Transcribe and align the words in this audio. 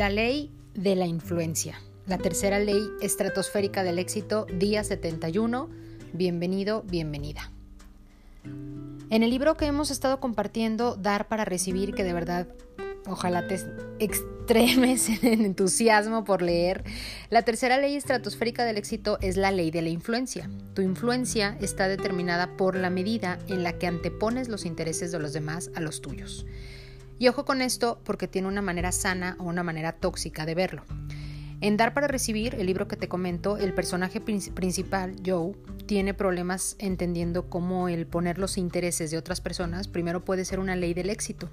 La 0.00 0.08
ley 0.08 0.50
de 0.72 0.96
la 0.96 1.04
influencia. 1.04 1.78
La 2.06 2.16
tercera 2.16 2.58
ley 2.58 2.80
estratosférica 3.02 3.84
del 3.84 3.98
éxito, 3.98 4.46
día 4.46 4.82
71. 4.82 5.68
Bienvenido, 6.14 6.84
bienvenida. 6.88 7.52
En 9.10 9.22
el 9.22 9.28
libro 9.28 9.58
que 9.58 9.66
hemos 9.66 9.90
estado 9.90 10.18
compartiendo, 10.18 10.96
Dar 10.96 11.28
para 11.28 11.44
Recibir, 11.44 11.92
que 11.92 12.02
de 12.02 12.14
verdad 12.14 12.48
ojalá 13.06 13.46
te 13.46 13.58
extremes 13.98 15.22
en 15.22 15.44
entusiasmo 15.44 16.24
por 16.24 16.40
leer, 16.40 16.82
la 17.28 17.42
tercera 17.42 17.76
ley 17.76 17.94
estratosférica 17.94 18.64
del 18.64 18.78
éxito 18.78 19.18
es 19.20 19.36
la 19.36 19.50
ley 19.50 19.70
de 19.70 19.82
la 19.82 19.90
influencia. 19.90 20.48
Tu 20.72 20.80
influencia 20.80 21.58
está 21.60 21.88
determinada 21.88 22.56
por 22.56 22.74
la 22.74 22.88
medida 22.88 23.38
en 23.48 23.62
la 23.62 23.78
que 23.78 23.86
antepones 23.86 24.48
los 24.48 24.64
intereses 24.64 25.12
de 25.12 25.18
los 25.18 25.34
demás 25.34 25.70
a 25.74 25.80
los 25.82 26.00
tuyos. 26.00 26.46
Y 27.20 27.28
ojo 27.28 27.44
con 27.44 27.60
esto 27.60 28.00
porque 28.02 28.28
tiene 28.28 28.48
una 28.48 28.62
manera 28.62 28.92
sana 28.92 29.36
o 29.38 29.44
una 29.44 29.62
manera 29.62 29.92
tóxica 29.92 30.46
de 30.46 30.54
verlo. 30.54 30.84
En 31.60 31.76
Dar 31.76 31.92
para 31.92 32.08
Recibir, 32.08 32.54
el 32.54 32.64
libro 32.64 32.88
que 32.88 32.96
te 32.96 33.08
comento, 33.08 33.58
el 33.58 33.74
personaje 33.74 34.22
principal, 34.22 35.16
Joe, 35.24 35.52
tiene 35.84 36.14
problemas 36.14 36.76
entendiendo 36.78 37.50
cómo 37.50 37.90
el 37.90 38.06
poner 38.06 38.38
los 38.38 38.56
intereses 38.56 39.10
de 39.10 39.18
otras 39.18 39.42
personas 39.42 39.86
primero 39.86 40.24
puede 40.24 40.46
ser 40.46 40.60
una 40.60 40.76
ley 40.76 40.94
del 40.94 41.10
éxito. 41.10 41.50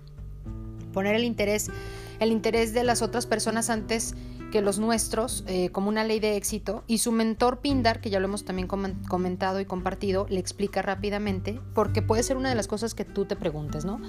Poner 0.94 1.16
el 1.16 1.26
interés, 1.26 1.70
el 2.22 2.32
interés 2.32 2.74
de 2.74 2.86
las 2.86 3.02
otras 3.02 3.26
personas 3.26 3.70
antes 3.70 4.16
que 4.54 4.62
los 4.62 4.80
nuestros 4.80 5.44
eh, 5.48 5.70
como 5.72 5.90
una 5.90 6.06
ley 6.06 6.22
de 6.22 6.38
éxito 6.38 6.86
y 6.88 7.00
su 7.00 7.12
mentor 7.12 7.60
Pindar, 7.60 8.00
que 8.00 8.10
ya 8.10 8.22
lo 8.22 8.28
hemos 8.28 8.46
también 8.46 8.70
comentado 8.70 9.60
y 9.60 9.66
compartido, 9.66 10.28
le 10.30 10.40
explica 10.40 10.82
rápidamente 10.82 11.60
porque 11.74 12.02
puede 12.02 12.24
ser 12.24 12.38
una 12.38 12.48
de 12.48 12.56
las 12.56 12.70
cosas 12.70 12.94
que 12.94 13.04
tú 13.04 13.26
te 13.26 13.36
preguntes, 13.36 13.84
¿no? 13.84 14.00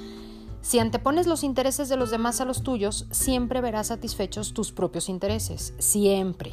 Si 0.61 0.79
antepones 0.79 1.27
los 1.27 1.45
intereses 1.45 1.89
de 1.89 1.97
los 1.97 2.11
demás 2.11 2.41
a 2.41 2.45
los 2.45 2.63
tuyos, 2.63 3.07
siempre 3.11 3.61
verás 3.61 3.89
satisfechos 3.89 4.53
tus 4.53 4.73
propios 4.73 5.09
intereses, 5.09 5.75
siempre. 5.79 6.53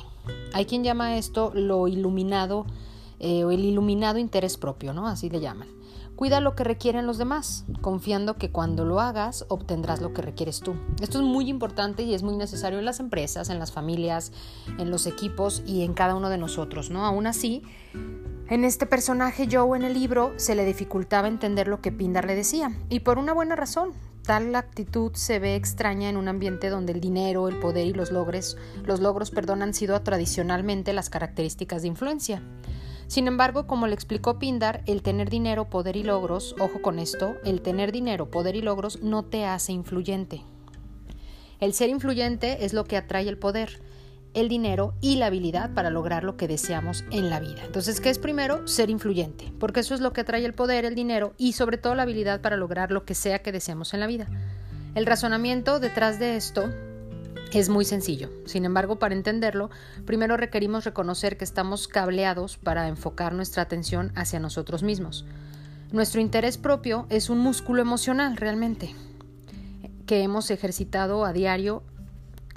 Hay 0.54 0.66
quien 0.66 0.84
llama 0.84 1.18
esto 1.18 1.52
lo 1.54 1.88
iluminado 1.88 2.66
eh, 3.20 3.44
o 3.44 3.52
el 3.52 3.66
iluminado 3.66 4.20
interés 4.20 4.58
propio, 4.58 4.94
¿no? 4.94 5.08
Así 5.08 5.30
le 5.30 5.40
llaman. 5.40 5.75
Cuida 6.16 6.40
lo 6.40 6.56
que 6.56 6.64
requieren 6.64 7.06
los 7.06 7.18
demás, 7.18 7.66
confiando 7.82 8.38
que 8.38 8.50
cuando 8.50 8.86
lo 8.86 9.02
hagas 9.02 9.46
obtendrás 9.50 10.02
lo 10.02 10.14
que 10.14 10.22
requieres 10.22 10.62
tú. 10.62 10.76
Esto 11.02 11.20
es 11.20 11.26
muy 11.26 11.50
importante 11.50 12.04
y 12.04 12.14
es 12.14 12.24
muy 12.24 12.38
necesario 12.38 12.80
en 12.80 12.86
las 12.86 13.02
empresas, 13.02 13.50
en 13.50 13.60
las 13.60 13.74
familias, 13.74 14.32
en 14.80 14.92
los 14.92 15.08
equipos 15.08 15.62
y 15.66 15.84
en 15.84 15.94
cada 15.94 16.16
uno 16.16 16.30
de 16.30 16.38
nosotros, 16.38 16.90
¿no? 16.90 17.06
Aún 17.06 17.28
así, 17.28 17.64
en 18.48 18.64
este 18.64 18.86
personaje 18.86 19.50
Joe 19.52 19.78
en 19.78 19.84
el 19.84 19.94
libro 19.94 20.34
se 20.38 20.56
le 20.56 20.64
dificultaba 20.64 21.28
entender 21.28 21.68
lo 21.68 21.82
que 21.82 21.92
Pindar 21.92 22.26
le 22.26 22.36
decía, 22.36 22.72
y 22.90 23.02
por 23.02 23.18
una 23.18 23.34
buena 23.34 23.56
razón. 23.58 23.92
Tal 24.26 24.56
actitud 24.56 25.12
se 25.14 25.38
ve 25.38 25.56
extraña 25.56 26.10
en 26.10 26.18
un 26.18 26.28
ambiente 26.28 26.70
donde 26.70 26.94
el 26.94 27.02
dinero, 27.02 27.48
el 27.48 27.60
poder 27.60 27.86
y 27.86 27.94
los 27.94 28.12
logros, 28.12 28.58
los 28.84 29.00
logros 29.00 29.30
perdón, 29.32 29.62
han 29.62 29.74
sido 29.74 30.02
tradicionalmente 30.02 30.94
las 30.94 31.12
características 31.12 31.84
de 31.84 31.90
influencia. 31.90 32.42
Sin 33.08 33.28
embargo, 33.28 33.68
como 33.68 33.88
le 33.88 33.94
explicó 33.94 34.40
Pindar, 34.40 34.84
el 34.86 35.02
tener 35.02 35.30
dinero, 35.30 35.70
poder 35.70 35.96
y 35.96 36.04
logros, 36.04 36.56
ojo 36.60 36.82
con 36.82 37.00
esto, 37.00 37.36
el 37.44 37.62
tener 37.62 37.92
dinero, 37.92 38.32
poder 38.32 38.56
y 38.56 38.62
logros 38.62 39.02
no 39.02 39.24
te 39.24 39.46
hace 39.46 39.72
influyente. 39.72 40.42
El 41.60 41.74
ser 41.74 41.90
influyente 41.90 42.66
es 42.66 42.74
lo 42.74 42.84
que 42.84 42.98
atrae 42.98 43.30
el 43.30 43.38
poder 43.38 43.80
el 44.36 44.50
dinero 44.50 44.94
y 45.02 45.16
la 45.16 45.28
habilidad 45.28 45.74
para 45.74 45.90
lograr 45.90 46.24
lo 46.24 46.38
que 46.38 46.48
deseamos 46.48 47.06
en 47.10 47.30
la 47.30 47.40
vida. 47.40 47.64
Entonces, 47.66 48.00
¿qué 48.02 48.10
es 48.10 48.20
primero? 48.20 48.68
Ser 48.68 48.90
influyente, 48.90 49.52
porque 49.60 49.80
eso 49.80 49.96
es 49.96 50.02
lo 50.02 50.14
que 50.14 50.22
atrae 50.22 50.46
el 50.46 50.54
poder, 50.54 50.86
el 50.86 50.94
dinero 50.94 51.34
y 51.38 51.54
sobre 51.54 51.78
todo 51.78 51.96
la 51.96 52.04
habilidad 52.04 52.42
para 52.42 52.58
lograr 52.58 52.92
lo 52.92 53.06
que 53.06 53.16
sea 53.16 53.40
que 53.40 53.54
deseamos 53.54 53.94
en 53.94 54.02
la 54.02 54.08
vida. 54.08 54.28
El 54.94 55.06
razonamiento 55.06 55.80
detrás 55.80 56.20
de 56.20 56.36
esto 56.36 56.70
es 57.60 57.70
muy 57.70 57.86
sencillo. 57.86 58.30
Sin 58.46 58.66
embargo, 58.66 58.98
para 58.98 59.16
entenderlo, 59.16 59.70
primero 60.06 60.38
requerimos 60.38 60.84
reconocer 60.84 61.38
que 61.38 61.46
estamos 61.46 61.88
cableados 61.88 62.58
para 62.58 62.88
enfocar 62.88 63.34
nuestra 63.34 63.64
atención 63.64 64.12
hacia 64.16 64.40
nosotros 64.40 64.84
mismos. 64.84 65.26
Nuestro 65.92 66.20
interés 66.20 66.58
propio 66.58 67.06
es 67.10 67.30
un 67.30 67.40
músculo 67.40 67.82
emocional 67.82 68.38
realmente 68.38 68.94
que 70.06 70.22
hemos 70.22 70.52
ejercitado 70.52 71.26
a 71.26 71.34
diario 71.34 71.84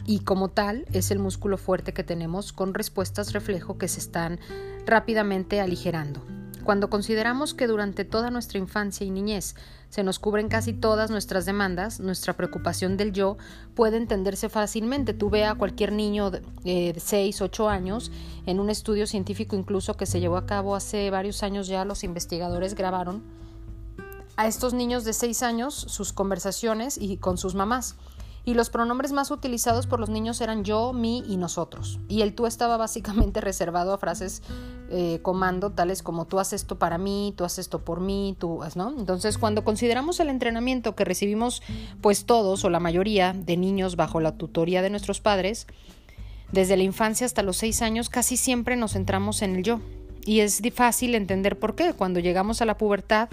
y 0.06 0.20
como 0.20 0.48
tal 0.48 0.86
es 0.92 1.10
el 1.10 1.18
músculo 1.18 1.58
fuerte 1.58 1.92
que 1.92 2.04
tenemos 2.04 2.52
con 2.52 2.74
respuestas 2.74 3.32
reflejo 3.32 3.78
que 3.78 3.88
se 3.88 4.00
están 4.00 4.40
rápidamente 4.86 5.60
aligerando. 5.60 6.37
Cuando 6.68 6.90
consideramos 6.90 7.54
que 7.54 7.66
durante 7.66 8.04
toda 8.04 8.30
nuestra 8.30 8.58
infancia 8.58 9.06
y 9.06 9.10
niñez 9.10 9.54
se 9.88 10.02
nos 10.02 10.18
cubren 10.18 10.50
casi 10.50 10.74
todas 10.74 11.10
nuestras 11.10 11.46
demandas, 11.46 11.98
nuestra 11.98 12.34
preocupación 12.34 12.98
del 12.98 13.14
yo 13.14 13.38
puede 13.74 13.96
entenderse 13.96 14.50
fácilmente. 14.50 15.14
Tú 15.14 15.30
ve 15.30 15.46
a 15.46 15.54
cualquier 15.54 15.92
niño 15.92 16.30
de 16.30 16.94
6, 16.94 17.40
8 17.40 17.70
años, 17.70 18.12
en 18.44 18.60
un 18.60 18.68
estudio 18.68 19.06
científico 19.06 19.56
incluso 19.56 19.94
que 19.94 20.04
se 20.04 20.20
llevó 20.20 20.36
a 20.36 20.44
cabo 20.44 20.76
hace 20.76 21.08
varios 21.08 21.42
años 21.42 21.68
ya, 21.68 21.86
los 21.86 22.04
investigadores 22.04 22.74
grabaron 22.74 23.22
a 24.36 24.46
estos 24.46 24.74
niños 24.74 25.04
de 25.04 25.14
6 25.14 25.42
años 25.44 25.74
sus 25.74 26.12
conversaciones 26.12 26.98
y 26.98 27.16
con 27.16 27.38
sus 27.38 27.54
mamás 27.54 27.96
y 28.48 28.54
los 28.54 28.70
pronombres 28.70 29.12
más 29.12 29.30
utilizados 29.30 29.86
por 29.86 30.00
los 30.00 30.08
niños 30.08 30.40
eran 30.40 30.64
yo, 30.64 30.94
mi 30.94 31.24
y 31.28 31.36
nosotros. 31.36 31.98
Y 32.08 32.22
el 32.22 32.34
tú 32.34 32.46
estaba 32.46 32.76
básicamente 32.76 33.40
reservado 33.42 33.92
a 33.92 33.98
frases 33.98 34.42
eh, 34.90 35.18
comando 35.22 35.70
tales 35.70 36.02
como 36.02 36.24
tú 36.24 36.40
haces 36.40 36.62
esto 36.62 36.78
para 36.78 36.96
mí, 36.96 37.34
tú 37.36 37.44
haces 37.44 37.60
esto 37.60 37.84
por 37.84 38.00
mí, 38.00 38.36
tú, 38.38 38.60
¿no? 38.74 38.94
Entonces, 38.98 39.36
cuando 39.36 39.62
consideramos 39.62 40.18
el 40.20 40.30
entrenamiento 40.30 40.94
que 40.94 41.04
recibimos, 41.04 41.62
pues 42.00 42.24
todos 42.24 42.64
o 42.64 42.70
la 42.70 42.80
mayoría 42.80 43.34
de 43.34 43.56
niños 43.56 43.96
bajo 43.96 44.20
la 44.20 44.36
tutoría 44.36 44.80
de 44.80 44.90
nuestros 44.90 45.20
padres, 45.20 45.66
desde 46.52 46.76
la 46.76 46.84
infancia 46.84 47.26
hasta 47.26 47.42
los 47.42 47.58
seis 47.58 47.82
años, 47.82 48.08
casi 48.08 48.36
siempre 48.36 48.76
nos 48.76 48.92
centramos 48.92 49.42
en 49.42 49.56
el 49.56 49.62
yo. 49.62 49.80
Y 50.24 50.40
es 50.40 50.62
fácil 50.74 51.14
entender 51.14 51.58
por 51.58 51.74
qué. 51.74 51.92
Cuando 51.92 52.20
llegamos 52.20 52.60
a 52.60 52.66
la 52.66 52.76
pubertad, 52.76 53.28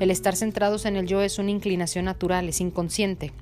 el 0.00 0.10
estar 0.10 0.36
centrados 0.36 0.84
en 0.84 0.96
el 0.96 1.06
yo 1.06 1.20
es 1.20 1.38
una 1.38 1.50
inclinación 1.50 2.06
natural, 2.06 2.48
es 2.48 2.60
inconsciente. 2.60 3.32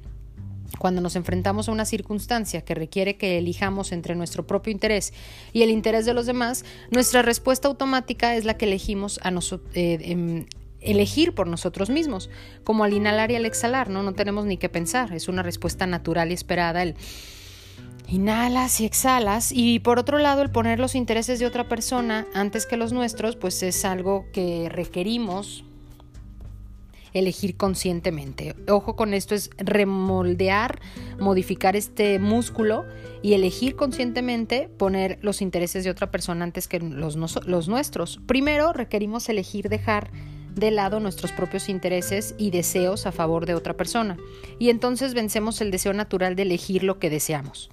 Cuando 0.78 1.00
nos 1.00 1.16
enfrentamos 1.16 1.68
a 1.68 1.72
una 1.72 1.84
circunstancia 1.84 2.62
que 2.62 2.74
requiere 2.74 3.16
que 3.16 3.38
elijamos 3.38 3.92
entre 3.92 4.14
nuestro 4.14 4.46
propio 4.46 4.72
interés 4.72 5.12
y 5.52 5.62
el 5.62 5.70
interés 5.70 6.06
de 6.06 6.14
los 6.14 6.26
demás, 6.26 6.64
nuestra 6.90 7.22
respuesta 7.22 7.68
automática 7.68 8.36
es 8.36 8.44
la 8.44 8.56
que 8.56 8.66
elegimos 8.66 9.18
a 9.22 9.30
eh, 9.30 9.98
em, 10.02 10.46
elegir 10.80 11.34
por 11.34 11.46
nosotros 11.46 11.90
mismos, 11.90 12.30
como 12.64 12.84
al 12.84 12.92
inhalar 12.92 13.30
y 13.30 13.36
al 13.36 13.46
exhalar, 13.46 13.90
¿no? 13.90 14.02
No 14.02 14.14
tenemos 14.14 14.46
ni 14.46 14.56
que 14.56 14.68
pensar, 14.68 15.12
es 15.12 15.28
una 15.28 15.42
respuesta 15.42 15.86
natural 15.86 16.30
y 16.30 16.34
esperada 16.34 16.82
el 16.82 16.94
inhalas 18.08 18.80
y 18.80 18.84
exhalas 18.84 19.50
y 19.52 19.80
por 19.80 19.98
otro 19.98 20.18
lado 20.18 20.42
el 20.42 20.50
poner 20.50 20.78
los 20.78 20.94
intereses 20.94 21.40
de 21.40 21.46
otra 21.46 21.68
persona 21.68 22.26
antes 22.34 22.66
que 22.66 22.76
los 22.76 22.92
nuestros, 22.92 23.36
pues 23.36 23.62
es 23.62 23.84
algo 23.84 24.26
que 24.32 24.68
requerimos 24.68 25.65
elegir 27.18 27.56
conscientemente. 27.56 28.54
Ojo 28.68 28.94
con 28.94 29.14
esto 29.14 29.34
es 29.34 29.50
remoldear, 29.56 30.80
modificar 31.18 31.76
este 31.76 32.18
músculo 32.18 32.84
y 33.22 33.32
elegir 33.32 33.74
conscientemente 33.74 34.68
poner 34.76 35.18
los 35.22 35.40
intereses 35.40 35.82
de 35.84 35.90
otra 35.90 36.10
persona 36.10 36.44
antes 36.44 36.68
que 36.68 36.78
los, 36.78 37.16
los 37.46 37.68
nuestros. 37.68 38.20
Primero 38.26 38.72
requerimos 38.72 39.28
elegir 39.28 39.68
dejar 39.68 40.10
de 40.54 40.70
lado 40.70 41.00
nuestros 41.00 41.32
propios 41.32 41.68
intereses 41.68 42.34
y 42.38 42.50
deseos 42.50 43.06
a 43.06 43.12
favor 43.12 43.46
de 43.46 43.54
otra 43.54 43.74
persona. 43.74 44.16
Y 44.58 44.68
entonces 44.68 45.14
vencemos 45.14 45.60
el 45.60 45.70
deseo 45.70 45.92
natural 45.92 46.36
de 46.36 46.42
elegir 46.42 46.82
lo 46.82 46.98
que 46.98 47.10
deseamos 47.10 47.70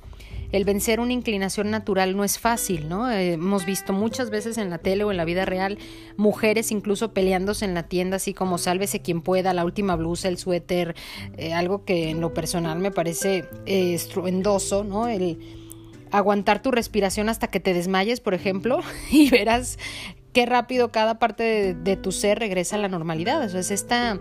el 0.53 0.65
vencer 0.65 0.99
una 0.99 1.13
inclinación 1.13 1.71
natural 1.71 2.15
no 2.15 2.23
es 2.23 2.37
fácil, 2.37 2.87
¿no? 2.87 3.11
Eh, 3.11 3.33
hemos 3.33 3.65
visto 3.65 3.91
muchas 3.91 4.29
veces 4.29 4.59
en 4.59 4.69
la 4.69 4.77
tele 4.77 5.03
o 5.03 5.09
en 5.09 5.17
la 5.17 5.25
vida 5.25 5.45
real 5.45 5.79
mujeres 6.15 6.71
incluso 6.71 7.11
peleándose 7.11 7.65
en 7.65 7.73
la 7.73 7.83
tienda, 7.83 8.17
así 8.17 8.35
como 8.35 8.59
sálvese 8.59 9.01
quien 9.01 9.21
pueda, 9.21 9.53
la 9.53 9.65
última 9.65 9.95
blusa, 9.95 10.27
el 10.27 10.37
suéter, 10.37 10.95
eh, 11.37 11.53
algo 11.53 11.85
que 11.85 12.11
en 12.11 12.21
lo 12.21 12.35
personal 12.35 12.77
me 12.77 12.91
parece 12.91 13.45
eh, 13.65 13.95
estruendoso, 13.95 14.83
¿no? 14.83 15.07
El 15.07 15.39
aguantar 16.11 16.61
tu 16.61 16.69
respiración 16.69 17.29
hasta 17.29 17.47
que 17.47 17.59
te 17.59 17.73
desmayes, 17.73 18.19
por 18.19 18.35
ejemplo, 18.35 18.79
y 19.11 19.31
verás 19.31 19.79
qué 20.33 20.45
rápido 20.45 20.91
cada 20.91 21.17
parte 21.17 21.73
de, 21.73 21.97
tu 21.97 22.11
ser 22.11 22.37
regresa 22.37 22.75
a 22.75 22.79
la 22.79 22.89
normalidad. 22.89 23.43
Eso 23.43 23.57
es 23.57 23.71
esta 23.71 24.19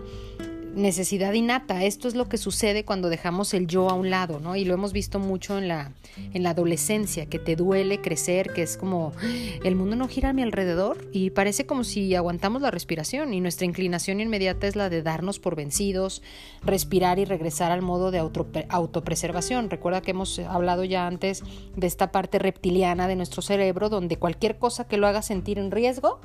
necesidad 0.73 1.33
innata. 1.33 1.83
Esto 1.83 2.07
es 2.07 2.15
lo 2.15 2.27
que 2.29 2.37
sucede 2.37 2.85
cuando 2.85 3.09
dejamos 3.09 3.53
el 3.53 3.67
yo 3.67 3.89
a 3.89 3.93
un 3.93 4.09
lado, 4.09 4.39
¿no? 4.39 4.55
Y 4.55 4.65
lo 4.65 4.73
hemos 4.73 4.93
visto 4.93 5.19
mucho 5.19 5.57
en 5.57 5.67
la, 5.67 5.91
en 6.33 6.43
la 6.43 6.51
adolescencia, 6.51 7.27
que 7.27 7.39
te 7.39 7.55
duele 7.55 8.01
crecer, 8.01 8.51
que 8.53 8.63
es 8.63 8.77
como 8.77 9.13
el 9.63 9.75
mundo 9.75 9.95
no 9.95 10.07
gira 10.07 10.29
a 10.29 10.33
mi 10.33 10.41
alrededor 10.41 11.09
y 11.11 11.29
parece 11.29 11.65
como 11.65 11.83
si 11.83 12.15
aguantamos 12.15 12.61
la 12.61 12.71
respiración 12.71 13.33
y 13.33 13.41
nuestra 13.41 13.65
inclinación 13.65 14.19
inmediata 14.19 14.67
es 14.67 14.75
la 14.75 14.89
de 14.89 15.01
darnos 15.01 15.39
por 15.39 15.55
vencidos, 15.55 16.21
respirar 16.63 17.19
y 17.19 17.25
regresar 17.25 17.71
al 17.71 17.81
modo 17.81 18.11
de 18.11 18.19
autopreservación. 18.69 19.69
Recuerda 19.69 20.01
que 20.01 20.11
hemos 20.11 20.39
hablado 20.39 20.83
ya 20.83 21.07
antes 21.07 21.43
de 21.75 21.87
esta 21.87 22.11
parte 22.11 22.39
reptiliana 22.39 23.07
de 23.07 23.15
nuestro 23.15 23.41
cerebro 23.41 23.89
donde 23.89 24.17
cualquier 24.17 24.57
cosa 24.57 24.87
que 24.87 24.97
lo 24.97 25.07
haga 25.07 25.21
sentir 25.21 25.59
en 25.59 25.71
riesgo, 25.71 26.19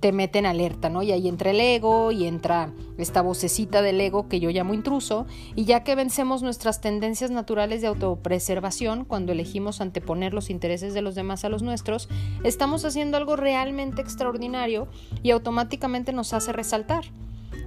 te 0.00 0.12
mete 0.12 0.38
en 0.38 0.46
alerta, 0.46 0.88
¿no? 0.88 1.02
Y 1.02 1.12
ahí 1.12 1.28
entra 1.28 1.50
el 1.50 1.60
ego 1.60 2.10
y 2.10 2.26
entra 2.26 2.72
esta 2.98 3.22
vocecita 3.22 3.82
del 3.82 4.00
ego 4.00 4.28
que 4.28 4.40
yo 4.40 4.50
llamo 4.50 4.74
intruso, 4.74 5.26
y 5.54 5.64
ya 5.64 5.84
que 5.84 5.94
vencemos 5.94 6.42
nuestras 6.42 6.80
tendencias 6.80 7.30
naturales 7.30 7.80
de 7.80 7.86
autopreservación 7.86 9.04
cuando 9.04 9.32
elegimos 9.32 9.80
anteponer 9.80 10.34
los 10.34 10.50
intereses 10.50 10.94
de 10.94 11.02
los 11.02 11.14
demás 11.14 11.44
a 11.44 11.48
los 11.48 11.62
nuestros, 11.62 12.08
estamos 12.44 12.84
haciendo 12.84 13.16
algo 13.16 13.36
realmente 13.36 14.00
extraordinario 14.02 14.88
y 15.22 15.30
automáticamente 15.30 16.12
nos 16.12 16.32
hace 16.32 16.52
resaltar. 16.52 17.04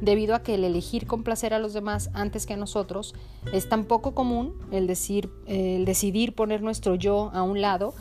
Debido 0.01 0.35
a 0.35 0.43
que 0.43 0.55
el 0.55 0.63
elegir 0.65 1.07
complacer 1.07 1.53
a 1.53 1.59
los 1.59 1.73
demás 1.73 2.09
antes 2.13 2.45
que 2.45 2.53
a 2.53 2.57
nosotros 2.57 3.15
es 3.53 3.69
tan 3.69 3.85
poco 3.85 4.13
común, 4.13 4.53
el, 4.71 4.87
decir, 4.87 5.29
el 5.45 5.85
decidir 5.85 6.33
poner 6.33 6.61
nuestro 6.61 6.95
yo 6.95 7.31
a 7.33 7.43
un 7.43 7.61
lado, 7.61 7.93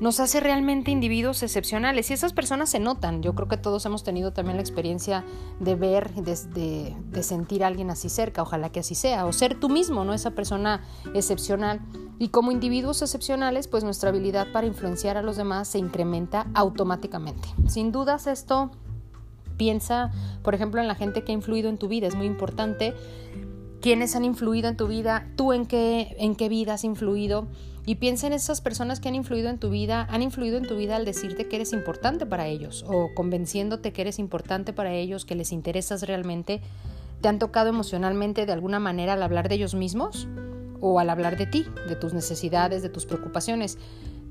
nos 0.00 0.20
hace 0.20 0.40
realmente 0.40 0.90
individuos 0.90 1.42
excepcionales 1.42 2.10
y 2.10 2.14
esas 2.14 2.32
personas 2.32 2.68
se 2.70 2.80
notan. 2.80 3.22
Yo 3.22 3.34
creo 3.34 3.48
que 3.48 3.56
todos 3.56 3.86
hemos 3.86 4.02
tenido 4.02 4.32
también 4.32 4.56
la 4.56 4.62
experiencia 4.62 5.24
de 5.60 5.74
ver, 5.74 6.12
de, 6.14 6.94
de, 7.10 7.22
sentir 7.22 7.64
a 7.64 7.68
alguien 7.68 7.90
así 7.90 8.08
cerca, 8.08 8.42
ojalá 8.42 8.70
que 8.70 8.80
así 8.80 8.94
sea, 8.94 9.26
o 9.26 9.32
ser 9.32 9.58
tú 9.58 9.68
mismo, 9.68 10.04
¿no? 10.04 10.12
Esa 10.12 10.32
persona 10.32 10.82
excepcional. 11.14 11.80
Y 12.18 12.28
como 12.28 12.52
individuos 12.52 13.02
excepcionales, 13.02 13.68
pues 13.68 13.84
nuestra 13.84 14.10
habilidad 14.10 14.48
para 14.52 14.66
influenciar 14.66 15.16
a 15.16 15.22
los 15.22 15.36
demás 15.36 15.68
se 15.68 15.78
incrementa 15.78 16.46
automáticamente. 16.54 17.48
Sin 17.68 17.92
dudas 17.92 18.26
esto 18.26 18.70
piensa, 19.56 20.10
por 20.42 20.54
ejemplo, 20.54 20.80
en 20.80 20.88
la 20.88 20.94
gente 20.94 21.22
que 21.22 21.32
ha 21.32 21.34
influido 21.34 21.68
en 21.68 21.78
tu 21.78 21.88
vida, 21.88 22.06
es 22.06 22.14
muy 22.14 22.26
importante. 22.26 22.94
¿Quiénes 23.80 24.16
han 24.16 24.24
influido 24.24 24.68
en 24.68 24.76
tu 24.76 24.86
vida? 24.86 25.28
¿Tú 25.36 25.52
en 25.52 25.66
qué, 25.66 26.16
en 26.18 26.36
qué 26.36 26.48
vida 26.48 26.74
has 26.74 26.84
influido? 26.84 27.46
Y 27.86 27.96
piensa 27.96 28.26
en 28.26 28.32
esas 28.32 28.60
personas 28.60 28.98
que 28.98 29.08
han 29.08 29.14
influido 29.14 29.50
en 29.50 29.58
tu 29.58 29.68
vida, 29.68 30.06
han 30.10 30.22
influido 30.22 30.56
en 30.56 30.66
tu 30.66 30.76
vida 30.76 30.96
al 30.96 31.04
decirte 31.04 31.48
que 31.48 31.56
eres 31.56 31.72
importante 31.72 32.24
para 32.24 32.46
ellos 32.46 32.84
o 32.88 33.10
convenciéndote 33.14 33.92
que 33.92 34.02
eres 34.02 34.18
importante 34.18 34.72
para 34.72 34.94
ellos, 34.94 35.24
que 35.24 35.34
les 35.34 35.52
interesas 35.52 36.02
realmente. 36.02 36.62
¿Te 37.20 37.28
han 37.28 37.38
tocado 37.38 37.68
emocionalmente 37.68 38.46
de 38.46 38.52
alguna 38.52 38.80
manera 38.80 39.14
al 39.14 39.22
hablar 39.22 39.48
de 39.48 39.56
ellos 39.56 39.74
mismos 39.74 40.28
o 40.80 40.98
al 40.98 41.10
hablar 41.10 41.36
de 41.36 41.46
ti, 41.46 41.66
de 41.88 41.96
tus 41.96 42.14
necesidades, 42.14 42.82
de 42.82 42.88
tus 42.88 43.04
preocupaciones? 43.04 43.78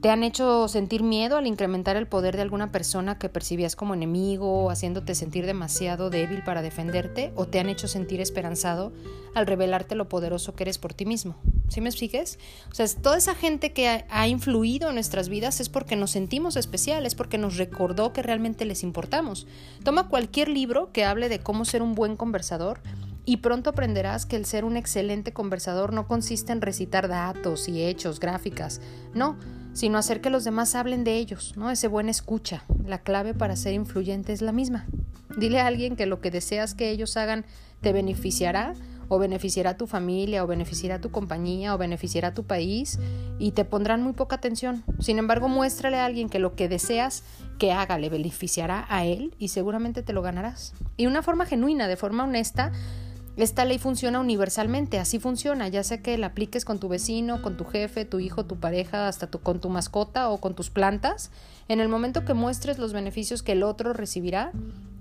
¿Te 0.01 0.09
han 0.09 0.23
hecho 0.23 0.67
sentir 0.67 1.01
miedo 1.01 1.37
al 1.37 1.47
incrementar 1.47 1.95
el 1.95 2.07
poder 2.07 2.35
de 2.35 2.41
alguna 2.41 2.71
persona 2.71 3.17
que 3.17 3.29
percibías 3.29 3.75
como 3.75 3.93
enemigo, 3.93 4.69
haciéndote 4.69 5.15
sentir 5.15 5.45
demasiado 5.45 6.09
débil 6.09 6.43
para 6.43 6.61
defenderte? 6.61 7.31
¿O 7.35 7.45
te 7.45 7.59
han 7.59 7.69
hecho 7.69 7.87
sentir 7.87 8.19
esperanzado 8.19 8.91
al 9.33 9.47
revelarte 9.47 9.95
lo 9.95 10.09
poderoso 10.09 10.55
que 10.55 10.63
eres 10.63 10.77
por 10.77 10.93
ti 10.93 11.05
mismo? 11.05 11.37
¿Sí 11.69 11.81
me 11.81 11.89
expliques? 11.89 12.37
O 12.71 12.75
sea, 12.75 12.85
toda 13.01 13.17
esa 13.17 13.33
gente 13.33 13.73
que 13.73 14.05
ha, 14.07 14.27
influido 14.27 14.89
en 14.89 14.95
nuestras 14.95 15.29
vidas 15.29 15.59
es 15.59 15.69
porque 15.69 15.95
nos 15.95 16.11
sentimos 16.11 16.55
especiales, 16.55 17.15
porque 17.15 17.37
nos 17.37 17.57
recordó 17.57 18.13
que 18.13 18.21
realmente 18.21 18.65
les 18.65 18.83
importamos. 18.83 19.47
Toma 19.83 20.07
cualquier 20.07 20.49
libro 20.49 20.91
que 20.91 21.03
hable 21.03 21.29
de 21.29 21.39
cómo 21.39 21.65
ser 21.65 21.81
un 21.81 21.95
buen 21.95 22.15
conversador 22.15 22.81
y 23.25 23.37
pronto 23.37 23.69
aprenderás 23.69 24.25
que 24.25 24.35
el 24.35 24.45
ser 24.45 24.65
un 24.65 24.77
excelente 24.77 25.33
conversador 25.33 25.93
no 25.93 26.07
consiste 26.07 26.51
en 26.51 26.61
recitar 26.61 27.07
datos 27.07 27.69
y 27.69 27.81
hechos, 27.81 28.19
gráficas, 28.19 28.81
no, 29.13 29.37
sino 29.73 29.97
hacer 29.97 30.21
que 30.21 30.29
los 30.29 30.43
demás 30.43 30.75
hablen 30.75 31.03
de 31.03 31.17
ellos, 31.17 31.53
¿no? 31.55 31.71
Ese 31.71 31.87
buen 31.87 32.09
escucha. 32.09 32.63
La 32.85 32.99
clave 32.99 33.33
para 33.33 33.55
ser 33.55 33.73
influyente 33.73 34.33
es 34.33 34.41
la 34.41 34.51
misma. 34.51 34.85
Dile 35.37 35.59
a 35.59 35.67
alguien 35.67 35.95
que 35.95 36.05
lo 36.05 36.21
que 36.21 36.31
deseas 36.31 36.75
que 36.75 36.91
ellos 36.91 37.17
hagan 37.17 37.45
te 37.81 37.93
beneficiará 37.93 38.75
o 39.13 39.19
beneficiará 39.19 39.71
a 39.71 39.77
tu 39.77 39.85
familia 39.85 40.43
o 40.43 40.47
beneficiará 40.47 40.95
a 40.95 41.01
tu 41.01 41.11
compañía 41.11 41.75
o 41.75 41.77
beneficiará 41.77 42.29
a 42.29 42.33
tu 42.33 42.45
país 42.45 42.99
y 43.37 43.51
te 43.51 43.63
pondrán 43.63 44.01
muy 44.01 44.13
poca 44.13 44.37
atención. 44.37 44.83
Sin 44.99 45.19
embargo, 45.19 45.47
muéstrale 45.47 45.97
a 45.97 46.05
alguien 46.05 46.29
que 46.29 46.39
lo 46.39 46.55
que 46.55 46.67
deseas 46.67 47.23
que 47.59 47.71
haga 47.71 47.97
le 47.99 48.09
beneficiará 48.09 48.85
a 48.89 49.05
él 49.05 49.35
y 49.37 49.49
seguramente 49.49 50.01
te 50.01 50.13
lo 50.13 50.21
ganarás. 50.21 50.73
Y 50.97 51.05
una 51.05 51.21
forma 51.21 51.45
genuina, 51.45 51.87
de 51.87 51.95
forma 51.95 52.23
honesta, 52.23 52.71
esta 53.37 53.65
ley 53.65 53.79
funciona 53.79 54.19
universalmente, 54.19 54.99
así 54.99 55.19
funciona, 55.19 55.67
ya 55.67 55.83
sea 55.83 56.01
que 56.01 56.17
la 56.17 56.27
apliques 56.27 56.65
con 56.65 56.79
tu 56.79 56.87
vecino, 56.87 57.41
con 57.41 57.57
tu 57.57 57.65
jefe, 57.65 58.05
tu 58.05 58.19
hijo, 58.19 58.45
tu 58.45 58.59
pareja, 58.59 59.07
hasta 59.07 59.27
con 59.27 59.59
tu 59.59 59.69
mascota 59.69 60.29
o 60.29 60.39
con 60.39 60.55
tus 60.55 60.69
plantas. 60.69 61.31
En 61.67 61.79
el 61.79 61.89
momento 61.89 62.25
que 62.25 62.33
muestres 62.33 62.77
los 62.77 62.93
beneficios 62.93 63.41
que 63.41 63.53
el 63.53 63.63
otro 63.63 63.93
recibirá, 63.93 64.51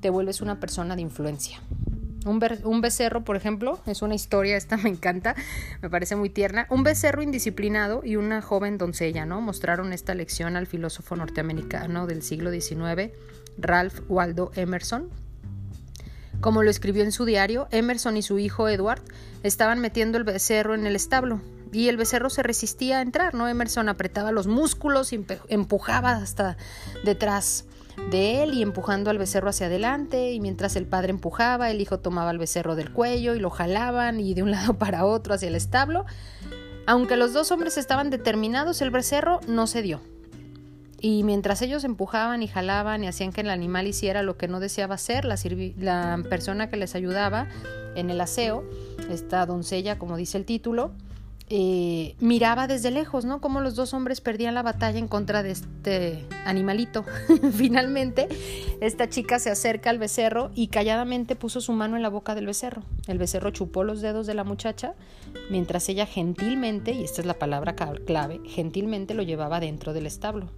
te 0.01 0.09
vuelves 0.09 0.41
una 0.41 0.61
persona 0.61 0.97
de 0.97 1.03
influencia. 1.03 1.61
Un, 2.25 2.81
becerro, 2.81 3.25
por 3.25 3.37
ejemplo, 3.37 3.81
es 3.87 4.03
una 4.03 4.15
historia, 4.15 4.57
esta 4.57 4.77
me 4.77 4.91
encanta, 4.91 5.35
me 5.81 5.91
parece 5.91 6.17
muy 6.17 6.31
tierna. 6.31 6.67
Un 6.71 6.83
becerro 6.83 7.23
indisciplinado 7.23 8.03
y 8.05 8.17
una 8.17 8.43
joven 8.43 8.79
doncella, 8.79 9.27
¿no? 9.27 9.41
Mostraron 9.41 9.93
esta 9.93 10.15
lección 10.15 10.57
al 10.57 10.67
filósofo 10.67 11.17
norteamericano 11.17 12.07
del 12.07 12.23
siglo 12.23 12.51
XIX, 12.51 13.11
Ralph 13.59 14.01
Waldo 14.09 14.53
Emerson, 14.55 15.11
como 16.41 16.63
lo 16.63 16.71
escribió 16.71 17.05
en 17.05 17.13
su 17.13 17.25
diario, 17.25 17.69
Emerson 17.71 18.17
y 18.17 18.23
su 18.23 18.39
hijo 18.39 18.69
Edward 18.69 19.03
estaban 19.43 19.79
metiendo 19.79 20.19
el 20.19 20.25
becerro 20.25 20.75
en 20.75 20.87
el 20.87 20.97
establo 20.97 21.41
y 21.73 21.89
el 21.89 21.97
becerro 21.97 22.31
se 22.31 22.43
resistía 22.43 22.99
a 22.99 23.03
entrar, 23.03 23.35
¿no? 23.35 23.49
Emerson 23.49 23.89
apretaba 23.89 24.33
los 24.33 24.47
músculos 24.47 25.13
empujaba 25.49 26.11
hasta 26.11 26.57
detrás 27.05 27.65
de 28.11 28.43
él 28.43 28.55
y 28.55 28.63
empujando 28.63 29.11
al 29.11 29.19
becerro 29.19 29.49
hacia 29.49 29.67
adelante 29.67 30.33
y 30.33 30.41
mientras 30.41 30.77
el 30.77 30.87
padre 30.87 31.11
empujaba, 31.11 31.71
el 31.71 31.81
hijo 31.81 31.99
tomaba 31.99 32.31
el 32.31 32.39
becerro 32.39 32.75
del 32.75 32.93
cuello 32.93 33.35
y 33.35 33.41
lo 33.41 33.51
jalaban 33.51 34.21
y 34.21 34.35
de 34.35 34.43
un 34.43 34.51
lado 34.53 34.75
para 34.75 35.05
otro 35.05 35.35
hacia 35.35 35.49
el 35.49 35.55
establo. 35.55 36.05
Aunque 36.87 37.17
los 37.17 37.33
dos 37.33 37.51
hombres 37.53 37.79
estaban 37.79 38.11
determinados, 38.11 38.83
el 38.83 38.91
becerro 38.91 39.41
no 39.47 39.67
cedió. 39.67 40.01
Y 41.01 41.25
mientras 41.25 41.63
ellos 41.63 41.83
empujaban 41.85 42.43
y 42.43 42.49
jalaban 42.49 43.03
y 43.03 43.09
hacían 43.09 43.33
que 43.33 43.41
el 43.41 43.51
animal 43.51 43.89
hiciera 43.89 44.23
lo 44.23 44.37
que 44.37 44.47
no 44.47 44.61
deseaba 44.61 44.95
hacer, 44.95 45.25
la, 45.25 45.37
la 45.79 46.23
persona 46.29 46.71
que 46.71 46.77
les 46.77 46.95
ayudaba 46.95 47.49
en 47.97 48.09
el 48.09 48.21
aseo, 48.21 48.65
esta 49.11 49.45
doncella, 49.47 49.99
como 49.99 50.17
dice 50.17 50.39
el 50.39 50.45
título, 50.45 50.93
eh, 51.55 52.17
miraba 52.19 52.67
desde 52.67 52.91
lejos, 52.91 53.27
¿no? 53.27 53.43
Cómo 53.43 53.61
los 53.61 53.75
dos 53.75 53.93
hombres 53.93 54.23
perdían 54.23 54.55
la 54.55 54.63
batalla 54.63 54.99
en 54.99 55.07
contra 55.07 55.43
de 55.43 55.51
este 55.51 56.25
animalito. 56.47 57.05
Finalmente, 57.53 58.27
esta 58.81 59.11
chica 59.11 59.39
se 59.39 59.51
acerca 59.51 59.91
al 59.91 59.99
becerro 59.99 60.51
y 60.55 60.69
calladamente 60.69 61.37
puso 61.37 61.61
su 61.61 61.73
mano 61.73 61.97
en 61.97 62.03
la 62.03 62.09
boca 62.09 62.35
del 62.35 62.47
becerro. 62.47 62.85
El 63.07 63.19
becerro 63.19 63.51
chupó 63.51 63.85
los 63.85 64.01
dedos 64.01 64.27
de 64.27 64.33
la 64.33 64.45
muchacha, 64.45 64.95
mientras 65.51 65.87
ella 65.91 66.07
gentilmente, 66.07 66.93
y 66.93 67.05
esta 67.05 67.21
es 67.21 67.27
la 67.27 67.39
palabra 67.39 67.77
clave, 67.77 68.41
gentilmente 68.47 69.13
lo 69.13 69.23
llevaba 69.23 69.61
dentro 69.61 69.93
del 69.93 70.07
establo. 70.07 70.49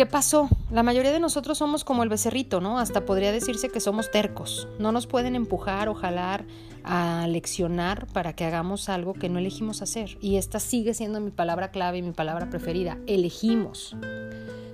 ¿Qué 0.00 0.06
pasó? 0.06 0.48
La 0.70 0.82
mayoría 0.82 1.12
de 1.12 1.20
nosotros 1.20 1.58
somos 1.58 1.84
como 1.84 2.02
el 2.02 2.08
becerrito, 2.08 2.62
¿no? 2.62 2.78
Hasta 2.78 3.04
podría 3.04 3.32
decirse 3.32 3.68
que 3.68 3.80
somos 3.80 4.10
tercos. 4.10 4.66
No 4.78 4.92
nos 4.92 5.06
pueden 5.06 5.36
empujar 5.36 5.90
o 5.90 5.94
jalar 5.94 6.46
a 6.84 7.26
leccionar 7.28 8.06
para 8.06 8.32
que 8.32 8.46
hagamos 8.46 8.88
algo 8.88 9.12
que 9.12 9.28
no 9.28 9.38
elegimos 9.38 9.82
hacer. 9.82 10.16
Y 10.22 10.36
esta 10.36 10.58
sigue 10.58 10.94
siendo 10.94 11.20
mi 11.20 11.30
palabra 11.30 11.70
clave 11.70 11.98
y 11.98 12.02
mi 12.02 12.12
palabra 12.12 12.48
preferida. 12.48 12.96
Elegimos. 13.06 13.94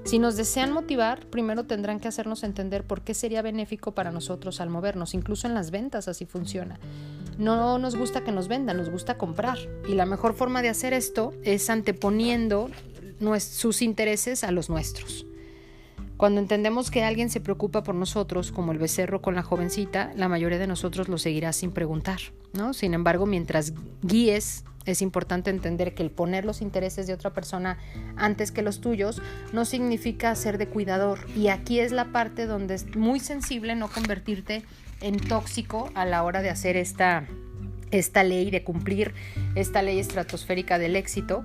Si 0.05 0.21
nos 0.21 0.37
desean 0.37 0.71
motivar, 0.71 1.27
primero 1.27 1.65
tendrán 1.65 1.99
que 1.99 2.07
hacernos 2.07 2.45
entender 2.45 2.87
por 2.87 3.03
qué 3.03 3.13
sería 3.13 3.43
benéfico 3.43 3.97
para 3.97 4.13
nosotros 4.13 4.61
al 4.61 4.71
movernos. 4.71 5.13
Incluso 5.13 5.49
en 5.49 5.55
las 5.55 5.73
ventas 5.73 6.07
así 6.07 6.25
funciona. 6.25 6.79
No 7.37 7.81
nos 7.81 7.97
gusta 7.97 8.23
que 8.23 8.31
nos 8.31 8.47
vendan, 8.47 8.77
nos 8.77 8.91
gusta 8.91 9.19
comprar. 9.19 9.59
Y 9.89 9.95
la 9.95 10.07
mejor 10.07 10.35
forma 10.35 10.63
de 10.63 10.69
hacer 10.69 10.93
esto 10.93 11.33
es 11.43 11.69
anteponiendo 11.69 12.71
sus 13.39 13.83
intereses 13.83 14.45
a 14.45 14.51
los 14.51 14.71
nuestros. 14.71 15.27
Cuando 16.17 16.41
entendemos 16.41 16.91
que 16.91 17.05
alguien 17.05 17.29
se 17.29 17.41
preocupa 17.41 17.83
por 17.83 17.95
nosotros, 17.95 18.51
como 18.51 18.73
el 18.73 18.79
becerro 18.79 19.21
con 19.21 19.35
la 19.35 19.43
jovencita, 19.43 20.13
la 20.17 20.29
mayoría 20.29 20.59
de 20.59 20.67
nosotros 20.67 21.09
lo 21.09 21.19
seguirá 21.19 21.53
sin 21.53 21.73
preguntar, 21.73 22.21
¿no? 22.55 22.73
Sin 22.73 22.95
embargo, 22.95 23.27
mientras 23.27 23.75
guíes, 24.03 24.65
es 24.87 25.03
importante 25.03 25.51
entender 25.51 25.95
que 25.95 26.03
el 26.03 26.11
poner 26.11 26.45
los 26.45 26.63
intereses 26.63 27.07
de 27.07 27.13
otra 27.13 27.35
persona 27.35 27.77
antes 28.17 28.51
que 28.53 28.63
los 28.63 28.81
tuyos 28.81 29.21
no 29.53 29.65
significa 29.65 30.35
ser 30.37 30.57
de 30.57 30.69
cuidador. 30.69 31.19
Y 31.37 31.49
aquí 31.49 31.81
es 31.81 31.93
la 31.93 32.13
parte 32.13 32.47
donde 32.47 32.75
es 32.75 32.97
muy 32.97 33.21
sensible 33.21 33.75
no 33.75 33.89
convertirte 33.89 34.63
en 35.01 35.19
tóxico 35.19 35.91
a 35.95 36.07
la 36.07 36.23
hora 36.23 36.41
de 36.41 36.51
hacer 36.51 36.77
esta, 36.77 37.27
esta 37.91 38.23
ley, 38.23 38.51
de 38.51 38.65
cumplir 38.65 39.13
esta 39.55 39.83
ley 39.83 39.99
estratosférica 39.99 40.79
del 40.79 40.97
éxito, 40.97 41.45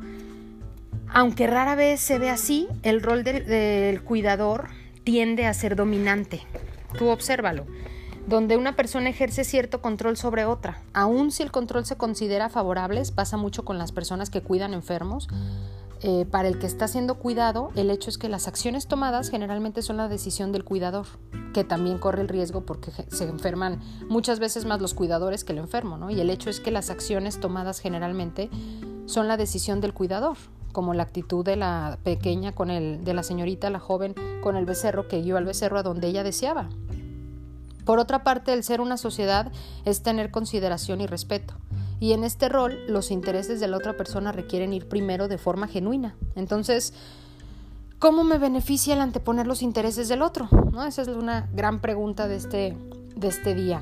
aunque 1.13 1.48
rara 1.48 1.75
vez 1.75 2.00
se 2.00 2.20
ve 2.20 2.30
así, 2.30 2.68
el 2.84 3.01
rol 3.01 3.24
del, 3.24 4.01
cuidador 4.03 4.70
tiende 5.03 5.46
a 5.46 5.53
ser 5.53 5.75
dominante. 5.75 6.41
Tú 6.98 7.10
obsérvalo. 7.10 7.65
Donde 8.27 8.56
una 8.56 8.75
persona 8.75 9.10
ejerce 9.10 9.44
cierto 9.44 9.82
control 9.82 10.15
sobre 10.15 10.46
otra, 10.46 10.84
aun 10.94 11.32
si 11.32 11.41
el 11.44 11.51
control 11.51 11.86
se 11.86 11.98
considera 11.98 12.50
favorable, 12.50 13.01
pasa 13.13 13.36
mucho 13.36 13.65
con 13.65 13.77
las 13.77 13.91
personas 13.91 14.30
que 14.30 14.41
cuidan 14.41 14.74
enfermos. 14.74 15.27
Eh, 16.03 16.25
para 16.30 16.48
el 16.48 16.58
que 16.58 16.65
está 16.65 16.88
siendo 16.88 17.15
cuidado, 17.15 17.72
el 17.75 17.89
hecho 17.89 18.10
es 18.10 18.18
que 18.18 18.30
las 18.30 18.48
acciones 18.48 18.88
tomadas 18.88 19.30
generalmente 19.30 19.82
son 19.82 19.98
la 19.98 20.08
decisión 20.08 20.51
del 20.51 20.63
cuidador, 20.63 21.06
que 21.53 21.63
también 21.63 21.98
corre 21.98 22.22
el 22.22 22.27
riesgo 22.27 22.62
porque 22.62 22.91
se 22.91 23.24
enferman 23.25 23.82
muchas 24.08 24.39
veces 24.39 24.65
más 24.65 24.82
los 24.82 24.94
cuidadores 24.94 25.44
que 25.44 25.53
el 25.53 25.60
enfermo, 25.60 25.98
¿no? 25.98 26.10
Y 26.10 26.20
el 26.22 26.30
hecho 26.30 26.50
es 26.50 26.60
que 26.60 26.72
las 26.72 26.89
acciones 26.89 27.39
tomadas 27.39 27.80
generalmente 27.80 28.50
son 29.06 29.27
la 29.27 29.38
decisión 29.38 29.80
del 29.82 29.94
cuidador, 29.94 30.38
como 30.71 30.93
la 30.93 31.03
actitud 31.03 31.45
de 31.45 31.55
la 31.55 31.97
pequeña 32.03 32.51
con 32.51 32.71
el, 32.71 33.03
de 33.03 33.13
la 33.13 33.23
señorita, 33.23 33.69
la 33.69 33.79
joven, 33.79 34.15
con 34.41 34.55
el 34.55 34.65
becerro 34.65 35.07
que 35.07 35.21
guió 35.21 35.37
al 35.37 35.45
becerro 35.45 35.79
a 35.79 35.83
donde 35.83 36.07
ella 36.07 36.23
deseaba. 36.23 36.69
Por 37.85 37.99
otra 37.99 38.23
parte, 38.23 38.53
el 38.53 38.63
ser 38.63 38.81
una 38.81 38.97
sociedad 38.97 39.51
es 39.85 40.03
tener 40.03 40.31
consideración 40.31 41.01
y 41.01 41.07
respeto. 41.07 41.55
Y 41.99 42.13
en 42.13 42.23
este 42.23 42.49
rol, 42.49 42.79
los 42.87 43.11
intereses 43.11 43.59
de 43.59 43.67
la 43.67 43.77
otra 43.77 43.95
persona 43.95 44.31
requieren 44.31 44.73
ir 44.73 44.87
primero 44.87 45.27
de 45.27 45.37
forma 45.37 45.67
genuina. 45.67 46.15
Entonces, 46.35 46.93
¿cómo 47.99 48.23
me 48.23 48.37
beneficia 48.37 48.93
el 48.93 49.01
anteponer 49.01 49.45
los 49.45 49.61
intereses 49.61 50.07
del 50.09 50.21
otro? 50.21 50.47
¿No? 50.71 50.83
Esa 50.83 51.03
es 51.03 51.07
una 51.09 51.49
gran 51.53 51.79
pregunta 51.79 52.27
de 52.27 52.37
este, 52.37 52.77
de 53.15 53.27
este 53.27 53.53
día. 53.53 53.81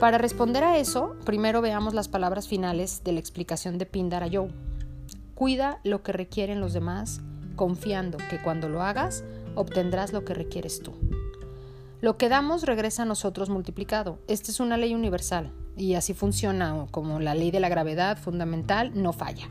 Para 0.00 0.18
responder 0.18 0.64
a 0.64 0.78
eso, 0.78 1.14
primero 1.24 1.60
veamos 1.60 1.92
las 1.92 2.08
palabras 2.08 2.48
finales 2.48 3.04
de 3.04 3.12
la 3.12 3.20
explicación 3.20 3.78
de 3.78 3.86
Pindar 3.86 4.24
a 4.24 4.28
Joe. 4.32 4.50
Cuida 5.40 5.80
lo 5.84 6.02
que 6.02 6.12
requieren 6.12 6.60
los 6.60 6.74
demás, 6.74 7.22
confiando 7.56 8.18
que 8.28 8.42
cuando 8.42 8.68
lo 8.68 8.82
hagas, 8.82 9.24
obtendrás 9.54 10.12
lo 10.12 10.22
que 10.22 10.34
requieres 10.34 10.82
tú. 10.82 10.92
Lo 12.02 12.18
que 12.18 12.28
damos 12.28 12.64
regresa 12.64 13.04
a 13.04 13.06
nosotros 13.06 13.48
multiplicado. 13.48 14.18
Esta 14.28 14.50
es 14.50 14.60
una 14.60 14.76
ley 14.76 14.94
universal 14.94 15.50
y 15.78 15.94
así 15.94 16.12
funciona 16.12 16.84
como 16.90 17.20
la 17.20 17.34
ley 17.34 17.50
de 17.50 17.60
la 17.60 17.70
gravedad 17.70 18.18
fundamental, 18.18 18.90
no 18.94 19.14
falla. 19.14 19.48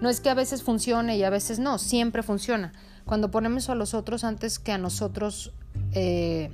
No 0.00 0.08
es 0.08 0.20
que 0.20 0.30
a 0.30 0.34
veces 0.34 0.62
funcione 0.62 1.16
y 1.16 1.24
a 1.24 1.30
veces 1.30 1.58
no, 1.58 1.78
siempre 1.78 2.22
funciona. 2.22 2.72
Cuando 3.04 3.32
ponemos 3.32 3.68
a 3.68 3.74
los 3.74 3.92
otros 3.92 4.22
antes 4.22 4.60
que 4.60 4.70
a 4.70 4.78
nosotros, 4.78 5.52
eh, 5.94 6.52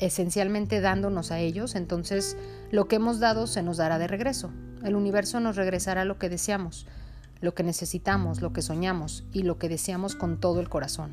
esencialmente 0.00 0.82
dándonos 0.82 1.30
a 1.30 1.38
ellos, 1.38 1.74
entonces 1.76 2.36
lo 2.72 2.88
que 2.88 2.96
hemos 2.96 3.20
dado 3.20 3.46
se 3.46 3.62
nos 3.62 3.78
dará 3.78 3.98
de 3.98 4.06
regreso. 4.06 4.50
El 4.84 4.96
universo 4.96 5.40
nos 5.40 5.56
regresará 5.56 6.04
lo 6.04 6.18
que 6.18 6.28
deseamos, 6.28 6.86
lo 7.42 7.54
que 7.54 7.62
necesitamos, 7.64 8.40
lo 8.40 8.54
que 8.54 8.62
soñamos 8.62 9.24
y 9.32 9.42
lo 9.42 9.58
que 9.58 9.68
deseamos 9.68 10.14
con 10.14 10.38
todo 10.38 10.60
el 10.60 10.70
corazón. 10.70 11.10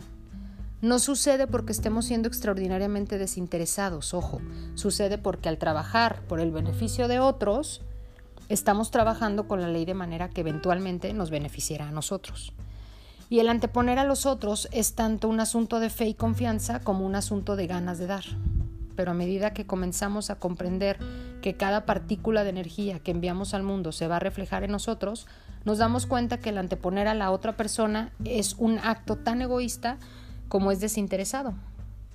No 0.82 1.00
sucede 1.00 1.46
porque 1.46 1.74
estemos 1.74 2.06
siendo 2.06 2.30
extraordinariamente 2.30 3.18
desinteresados, 3.18 4.14
ojo, 4.14 4.40
sucede 4.76 5.18
porque 5.18 5.50
al 5.50 5.58
trabajar 5.58 6.22
por 6.30 6.40
el 6.40 6.52
beneficio 6.52 7.10
de 7.10 7.20
otros, 7.20 7.82
estamos 8.48 8.90
trabajando 8.90 9.46
con 9.46 9.60
la 9.60 9.68
ley 9.68 9.84
de 9.84 9.94
manera 9.94 10.30
que 10.30 10.42
eventualmente 10.42 11.12
nos 11.14 11.32
beneficiará 11.32 11.90
a 11.90 11.92
nosotros. 11.92 12.54
Y 13.30 13.40
el 13.40 13.50
anteponer 13.50 14.00
a 14.00 14.06
los 14.06 14.26
otros 14.26 14.70
es 14.72 14.96
tanto 14.96 15.28
un 15.28 15.40
asunto 15.40 15.80
de 15.80 15.90
fe 15.90 16.08
y 16.08 16.14
confianza 16.14 16.80
como 16.80 17.06
un 17.06 17.16
asunto 17.16 17.56
de 17.56 17.68
ganas 17.68 18.00
de 18.00 18.08
dar. 18.08 18.24
Pero 18.96 19.12
a 19.12 19.14
medida 19.14 19.54
que 19.54 19.68
comenzamos 19.68 20.30
a 20.30 20.40
comprender 20.40 20.98
que 21.42 21.56
cada 21.56 21.86
partícula 21.86 22.44
de 22.44 22.50
energía 22.50 23.00
que 23.00 23.12
enviamos 23.12 23.54
al 23.54 23.64
mundo 23.64 23.92
se 23.92 24.08
va 24.08 24.18
a 24.18 24.20
reflejar 24.20 24.64
en 24.64 24.72
nosotros, 24.72 25.28
nos 25.66 25.78
damos 25.78 26.06
cuenta 26.06 26.40
que 26.40 26.50
el 26.50 26.58
anteponer 26.58 27.08
a 27.08 27.14
la 27.14 27.32
otra 27.32 27.58
persona 27.58 28.12
es 28.24 28.56
un 28.58 28.80
acto 28.80 29.18
tan 29.18 29.42
egoísta 29.42 29.98
como 30.48 30.72
es 30.72 30.80
desinteresado. 30.80 31.54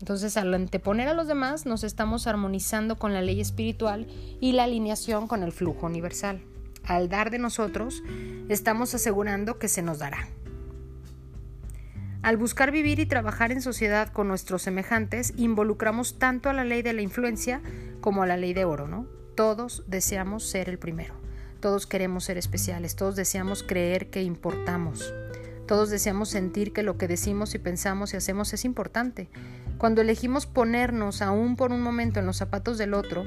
Entonces, 0.01 0.37
al 0.37 0.53
anteponer 0.53 1.09
a 1.09 1.15
los 1.15 1.29
demás, 1.29 1.67
nos 1.67 1.85
estamos 1.85 2.27
armonizando 2.27 2.97
con 2.97 3.15
la 3.15 3.23
ley 3.23 3.41
espiritual 3.41 4.07
y 4.41 4.53
la 4.53 4.65
alineación 4.65 5.29
con 5.29 5.43
el 5.43 5.53
flujo 5.53 5.87
universal. 5.87 6.43
Al 6.85 7.09
dar 7.09 7.31
de 7.31 7.39
nosotros, 7.39 8.03
estamos 8.49 8.95
asegurando 8.95 9.59
que 9.59 9.69
se 9.69 9.83
nos 9.83 10.01
dará. 10.01 10.29
Al 12.25 12.39
buscar 12.39 12.71
vivir 12.71 13.01
y 13.01 13.05
trabajar 13.05 13.53
en 13.53 13.61
sociedad 13.61 14.09
con 14.09 14.29
nuestros 14.29 14.63
semejantes, 14.63 15.35
involucramos 15.37 16.19
tanto 16.19 16.49
a 16.49 16.55
la 16.55 16.65
ley 16.65 16.81
de 16.81 16.95
la 16.95 17.03
influencia 17.03 17.61
como 18.01 18.23
a 18.23 18.27
la 18.27 18.39
ley 18.39 18.55
de 18.55 18.65
oro, 18.65 18.89
¿no? 18.89 19.07
Todos 19.35 19.85
deseamos 19.89 20.49
ser 20.49 20.71
el 20.71 20.79
primero. 20.79 21.13
Todos 21.61 21.87
queremos 21.87 22.25
ser 22.25 22.39
especiales, 22.39 22.97
todos 22.97 23.15
deseamos 23.15 23.63
creer 23.63 24.09
que 24.09 24.23
importamos. 24.23 25.13
Todos 25.67 25.91
deseamos 25.91 26.31
sentir 26.31 26.73
que 26.73 26.83
lo 26.83 26.97
que 26.97 27.09
decimos 27.09 27.55
y 27.55 27.59
pensamos 27.59 28.15
y 28.15 28.17
hacemos 28.17 28.55
es 28.55 28.65
importante. 28.65 29.29
Cuando 29.77 30.01
elegimos 30.01 30.47
ponernos 30.47 31.21
aún 31.21 31.57
por 31.57 31.73
un 31.73 31.83
momento 31.83 32.21
en 32.21 32.27
los 32.27 32.39
zapatos 32.39 32.79
del 32.79 32.95
otro, 32.95 33.27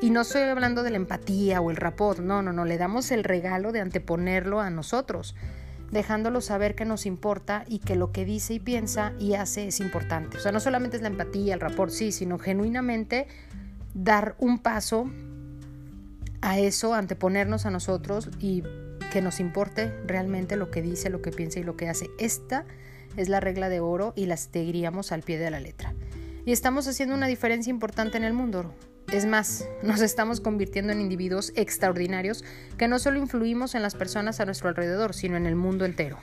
y 0.00 0.10
no 0.10 0.22
estoy 0.22 0.42
hablando 0.42 0.82
de 0.82 0.90
la 0.90 0.96
empatía 0.96 1.60
o 1.60 1.70
el 1.70 1.76
rapot, 1.76 2.18
no, 2.18 2.42
no, 2.42 2.52
no, 2.52 2.64
le 2.64 2.76
damos 2.76 3.12
el 3.12 3.22
regalo 3.22 3.70
de 3.70 3.82
anteponerlo 3.82 4.58
a 4.58 4.68
nosotros, 4.68 5.36
dejándolo 5.92 6.40
saber 6.40 6.74
que 6.74 6.84
nos 6.84 7.06
importa 7.06 7.64
y 7.68 7.78
que 7.78 7.94
lo 7.94 8.10
que 8.10 8.24
dice 8.24 8.54
y 8.54 8.58
piensa 8.58 9.12
y 9.20 9.34
hace 9.34 9.68
es 9.68 9.78
importante. 9.78 10.38
O 10.38 10.40
sea, 10.40 10.50
no 10.50 10.58
solamente 10.58 10.96
es 10.96 11.02
la 11.02 11.08
empatía, 11.08 11.54
el 11.54 11.60
rapport, 11.60 11.92
sí, 11.92 12.10
sino 12.10 12.38
genuinamente 12.38 13.28
dar 13.94 14.34
un 14.38 14.58
paso 14.58 15.08
a 16.40 16.58
eso, 16.58 16.94
anteponernos 16.94 17.66
a 17.66 17.70
nosotros 17.70 18.30
y 18.40 18.64
que 19.12 19.20
nos 19.20 19.38
importe 19.38 19.92
realmente 20.06 20.56
lo 20.56 20.70
que 20.70 20.80
dice, 20.80 21.10
lo 21.10 21.20
que 21.20 21.30
piensa 21.30 21.60
y 21.60 21.62
lo 21.62 21.76
que 21.76 21.90
hace. 21.90 22.10
Esta 22.18 22.64
es 23.18 23.28
la 23.28 23.40
regla 23.40 23.68
de 23.68 23.80
oro 23.80 24.14
y 24.16 24.24
la 24.24 24.38
seguiríamos 24.38 25.12
al 25.12 25.22
pie 25.22 25.38
de 25.38 25.50
la 25.50 25.60
letra. 25.60 25.94
Y 26.46 26.52
estamos 26.52 26.88
haciendo 26.88 27.14
una 27.14 27.26
diferencia 27.26 27.70
importante 27.70 28.16
en 28.16 28.24
el 28.24 28.32
mundo. 28.32 28.74
Es 29.12 29.26
más, 29.26 29.68
nos 29.82 30.00
estamos 30.00 30.40
convirtiendo 30.40 30.90
en 30.90 31.02
individuos 31.02 31.52
extraordinarios 31.54 32.44
que 32.78 32.88
no 32.88 32.98
solo 32.98 33.18
influimos 33.18 33.74
en 33.74 33.82
las 33.82 33.94
personas 33.94 34.40
a 34.40 34.46
nuestro 34.46 34.70
alrededor, 34.70 35.12
sino 35.12 35.36
en 35.36 35.44
el 35.44 35.54
mundo 35.54 35.84
entero. 35.84 36.16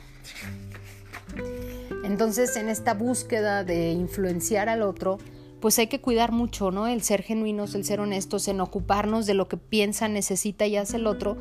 Entonces, 2.03 2.55
en 2.55 2.67
esta 2.67 2.95
búsqueda 2.95 3.63
de 3.63 3.91
influenciar 3.91 4.69
al 4.69 4.81
otro, 4.81 5.19
pues 5.59 5.77
hay 5.77 5.85
que 5.85 6.01
cuidar 6.01 6.31
mucho, 6.31 6.71
¿no? 6.71 6.87
El 6.87 7.03
ser 7.03 7.21
genuinos, 7.21 7.75
el 7.75 7.85
ser 7.85 7.99
honestos, 7.99 8.47
en 8.47 8.59
ocuparnos 8.59 9.27
de 9.27 9.35
lo 9.35 9.47
que 9.47 9.57
piensa, 9.57 10.07
necesita 10.07 10.65
y 10.65 10.75
hace 10.75 10.97
el 10.97 11.05
otro, 11.05 11.37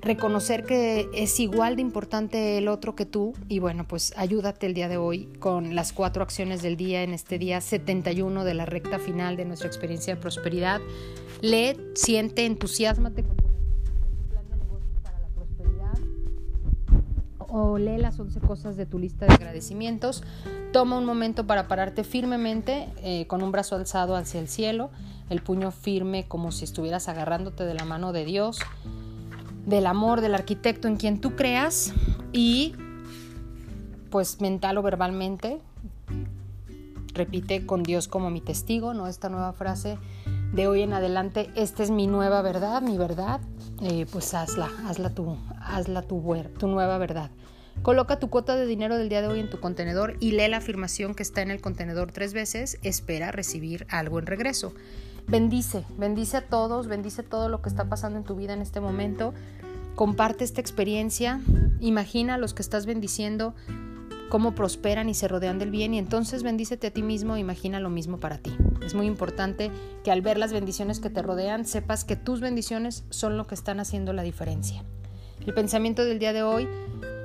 reconocer 0.00 0.64
que 0.64 1.08
es 1.14 1.40
igual 1.40 1.76
de 1.76 1.82
importante 1.82 2.58
el 2.58 2.68
otro 2.68 2.94
que 2.94 3.06
tú 3.06 3.34
y 3.48 3.58
bueno, 3.58 3.86
pues 3.86 4.12
ayúdate 4.16 4.66
el 4.66 4.74
día 4.74 4.88
de 4.88 4.96
hoy 4.96 5.26
con 5.38 5.74
las 5.74 5.92
cuatro 5.92 6.22
acciones 6.22 6.62
del 6.62 6.76
día 6.76 7.02
en 7.02 7.12
este 7.12 7.38
día 7.38 7.60
71 7.60 8.44
de 8.44 8.54
la 8.54 8.66
recta 8.66 8.98
final 8.98 9.36
de 9.36 9.44
nuestra 9.44 9.68
experiencia 9.68 10.14
de 10.14 10.20
prosperidad. 10.20 10.80
Lee, 11.40 11.76
siente, 11.94 12.46
entusiasmate 12.46 13.22
con 13.22 13.36
tu 13.36 13.44
plan 14.28 14.48
de 14.48 14.56
negocios 14.56 14.98
para 15.02 15.20
la 15.20 15.28
prosperidad 15.28 15.98
o 17.48 17.78
lee 17.78 17.98
las 17.98 18.18
11 18.18 18.40
cosas 18.40 18.76
de 18.76 18.86
tu 18.86 18.98
lista 18.98 19.26
de 19.26 19.34
agradecimientos. 19.34 20.22
Toma 20.72 20.98
un 20.98 21.06
momento 21.06 21.46
para 21.46 21.68
pararte 21.68 22.04
firmemente 22.04 22.88
eh, 23.02 23.26
con 23.26 23.42
un 23.42 23.50
brazo 23.50 23.76
alzado 23.76 24.14
hacia 24.14 24.40
el 24.40 24.48
cielo, 24.48 24.90
el 25.30 25.40
puño 25.40 25.70
firme 25.70 26.26
como 26.28 26.52
si 26.52 26.64
estuvieras 26.64 27.08
agarrándote 27.08 27.64
de 27.64 27.74
la 27.74 27.84
mano 27.84 28.12
de 28.12 28.24
Dios 28.24 28.58
del 29.66 29.86
amor 29.86 30.20
del 30.22 30.34
arquitecto 30.34 30.88
en 30.88 30.96
quien 30.96 31.20
tú 31.20 31.36
creas 31.36 31.92
y 32.32 32.74
pues 34.10 34.40
mental 34.40 34.78
o 34.78 34.82
verbalmente 34.82 35.60
repite 37.12 37.66
con 37.66 37.82
Dios 37.82 38.08
como 38.08 38.30
mi 38.30 38.40
testigo, 38.40 38.94
¿no? 38.94 39.06
Esta 39.08 39.28
nueva 39.28 39.52
frase 39.52 39.98
de 40.52 40.68
hoy 40.68 40.82
en 40.82 40.92
adelante, 40.92 41.50
esta 41.54 41.82
es 41.82 41.90
mi 41.90 42.06
nueva 42.06 42.42
verdad, 42.42 42.80
mi 42.82 42.96
verdad, 42.96 43.40
eh, 43.82 44.06
pues 44.10 44.32
hazla, 44.34 44.70
hazla 44.86 45.10
tú, 45.10 45.36
hazla 45.60 46.02
tu, 46.02 46.22
tu 46.58 46.68
nueva 46.68 46.98
verdad. 46.98 47.30
Coloca 47.82 48.18
tu 48.18 48.30
cuota 48.30 48.56
de 48.56 48.66
dinero 48.66 48.96
del 48.96 49.08
día 49.08 49.20
de 49.20 49.28
hoy 49.28 49.40
en 49.40 49.50
tu 49.50 49.60
contenedor 49.60 50.16
y 50.20 50.32
lee 50.32 50.48
la 50.48 50.58
afirmación 50.58 51.14
que 51.14 51.22
está 51.22 51.42
en 51.42 51.50
el 51.50 51.60
contenedor 51.60 52.12
tres 52.12 52.32
veces, 52.32 52.78
espera 52.82 53.32
recibir 53.32 53.86
algo 53.90 54.18
en 54.18 54.26
regreso. 54.26 54.72
Bendice, 55.28 55.84
bendice 55.98 56.36
a 56.36 56.46
todos, 56.46 56.86
bendice 56.86 57.24
todo 57.24 57.48
lo 57.48 57.60
que 57.60 57.68
está 57.68 57.88
pasando 57.88 58.18
en 58.18 58.24
tu 58.24 58.36
vida 58.36 58.52
en 58.52 58.62
este 58.62 58.80
momento. 58.80 59.34
Comparte 59.96 60.44
esta 60.44 60.60
experiencia, 60.60 61.40
imagina 61.80 62.34
a 62.34 62.38
los 62.38 62.54
que 62.54 62.62
estás 62.62 62.86
bendiciendo 62.86 63.54
cómo 64.28 64.54
prosperan 64.54 65.08
y 65.08 65.14
se 65.14 65.26
rodean 65.26 65.58
del 65.58 65.70
bien 65.70 65.94
y 65.94 65.98
entonces 65.98 66.42
bendícete 66.42 66.88
a 66.88 66.90
ti 66.90 67.02
mismo 67.02 67.36
imagina 67.36 67.80
lo 67.80 67.90
mismo 67.90 68.18
para 68.18 68.38
ti. 68.38 68.56
Es 68.84 68.94
muy 68.94 69.06
importante 69.06 69.70
que 70.04 70.12
al 70.12 70.22
ver 70.22 70.38
las 70.38 70.52
bendiciones 70.52 71.00
que 71.00 71.10
te 71.10 71.22
rodean 71.22 71.64
sepas 71.64 72.04
que 72.04 72.14
tus 72.14 72.40
bendiciones 72.40 73.04
son 73.10 73.36
lo 73.36 73.46
que 73.46 73.54
están 73.54 73.80
haciendo 73.80 74.12
la 74.12 74.22
diferencia. 74.22 74.84
El 75.44 75.54
pensamiento 75.54 76.04
del 76.04 76.18
día 76.18 76.32
de 76.32 76.42
hoy 76.42 76.68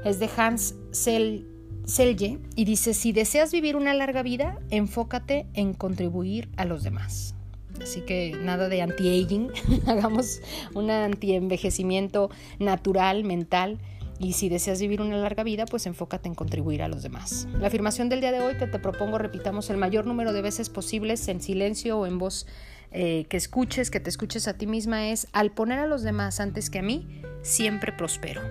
es 0.03 0.19
de 0.19 0.29
Hans 0.37 0.75
Selye 0.91 2.39
y 2.55 2.65
dice, 2.65 2.93
si 2.93 3.11
deseas 3.11 3.51
vivir 3.51 3.75
una 3.75 3.93
larga 3.93 4.23
vida, 4.23 4.59
enfócate 4.69 5.47
en 5.53 5.73
contribuir 5.73 6.49
a 6.57 6.65
los 6.65 6.83
demás. 6.83 7.35
Así 7.81 8.01
que 8.01 8.37
nada 8.41 8.69
de 8.69 8.81
anti-aging, 8.81 9.51
hagamos 9.87 10.41
un 10.73 10.89
anti-envejecimiento 10.89 12.29
natural, 12.59 13.23
mental. 13.23 13.79
Y 14.19 14.33
si 14.33 14.49
deseas 14.49 14.79
vivir 14.79 15.01
una 15.01 15.17
larga 15.17 15.43
vida, 15.43 15.65
pues 15.65 15.87
enfócate 15.87 16.27
en 16.27 16.35
contribuir 16.35 16.83
a 16.83 16.87
los 16.87 17.01
demás. 17.01 17.47
La 17.59 17.67
afirmación 17.67 18.07
del 18.07 18.21
día 18.21 18.31
de 18.31 18.39
hoy 18.39 18.55
que 18.55 18.67
te 18.67 18.77
propongo 18.77 19.17
repitamos 19.17 19.71
el 19.71 19.77
mayor 19.77 20.05
número 20.05 20.31
de 20.31 20.43
veces 20.43 20.69
posibles 20.69 21.27
en 21.27 21.41
silencio 21.41 21.97
o 21.97 22.05
en 22.05 22.19
voz 22.19 22.45
eh, 22.91 23.25
que 23.29 23.37
escuches, 23.37 23.89
que 23.89 23.99
te 23.99 24.09
escuches 24.09 24.47
a 24.47 24.57
ti 24.57 24.67
misma 24.67 25.07
es, 25.07 25.27
al 25.31 25.51
poner 25.51 25.79
a 25.79 25.87
los 25.87 26.03
demás 26.03 26.39
antes 26.39 26.69
que 26.69 26.79
a 26.79 26.83
mí, 26.83 27.07
siempre 27.41 27.93
prospero. 27.93 28.41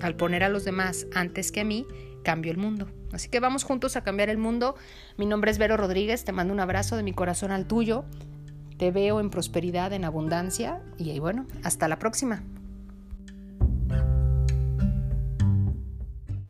Al 0.00 0.14
poner 0.14 0.44
a 0.44 0.48
los 0.48 0.64
demás 0.64 1.06
antes 1.14 1.52
que 1.52 1.60
a 1.60 1.64
mí, 1.64 1.86
cambio 2.22 2.52
el 2.52 2.58
mundo. 2.58 2.88
Así 3.12 3.28
que 3.28 3.40
vamos 3.40 3.64
juntos 3.64 3.96
a 3.96 4.02
cambiar 4.02 4.30
el 4.30 4.38
mundo. 4.38 4.76
Mi 5.16 5.26
nombre 5.26 5.50
es 5.50 5.58
Vero 5.58 5.76
Rodríguez, 5.76 6.24
te 6.24 6.32
mando 6.32 6.54
un 6.54 6.60
abrazo 6.60 6.96
de 6.96 7.02
mi 7.02 7.12
corazón 7.12 7.50
al 7.50 7.66
tuyo. 7.66 8.04
Te 8.78 8.90
veo 8.92 9.20
en 9.20 9.28
prosperidad, 9.28 9.92
en 9.92 10.04
abundancia 10.04 10.80
y 10.96 11.18
bueno, 11.18 11.46
hasta 11.64 11.88
la 11.88 11.98
próxima. 11.98 12.42